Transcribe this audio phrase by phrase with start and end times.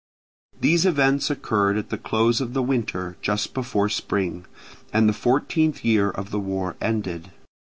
[0.59, 4.47] These events occurred at the close of the winter, just before spring;
[4.91, 7.29] and the fourteenth year of the war ended.